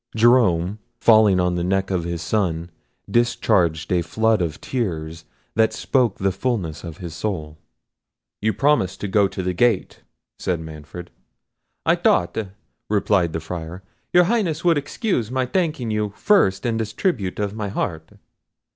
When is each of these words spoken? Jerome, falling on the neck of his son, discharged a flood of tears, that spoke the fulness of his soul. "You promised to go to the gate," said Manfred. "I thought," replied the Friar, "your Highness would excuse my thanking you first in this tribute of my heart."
Jerome, 0.15 0.79
falling 0.99 1.39
on 1.39 1.53
the 1.53 1.63
neck 1.63 1.91
of 1.91 2.05
his 2.05 2.23
son, 2.23 2.71
discharged 3.07 3.91
a 3.91 4.01
flood 4.01 4.41
of 4.41 4.59
tears, 4.59 5.25
that 5.53 5.73
spoke 5.73 6.17
the 6.17 6.31
fulness 6.31 6.83
of 6.83 6.97
his 6.97 7.13
soul. 7.13 7.59
"You 8.41 8.51
promised 8.51 8.99
to 9.01 9.07
go 9.07 9.27
to 9.27 9.43
the 9.43 9.53
gate," 9.53 10.01
said 10.39 10.59
Manfred. 10.59 11.11
"I 11.85 11.93
thought," 11.93 12.35
replied 12.89 13.31
the 13.31 13.39
Friar, 13.39 13.83
"your 14.11 14.23
Highness 14.23 14.65
would 14.65 14.79
excuse 14.79 15.29
my 15.29 15.45
thanking 15.45 15.91
you 15.91 16.11
first 16.15 16.65
in 16.65 16.77
this 16.77 16.93
tribute 16.93 17.37
of 17.37 17.53
my 17.53 17.67
heart." 17.69 18.09